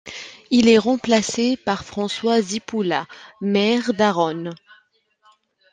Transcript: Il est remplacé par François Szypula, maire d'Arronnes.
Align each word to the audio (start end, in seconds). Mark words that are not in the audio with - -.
Il 0.49 0.67
est 0.67 0.79
remplacé 0.79 1.57
par 1.57 1.85
François 1.85 2.41
Szypula, 2.41 3.05
maire 3.39 3.93
d'Arronnes. 3.93 4.55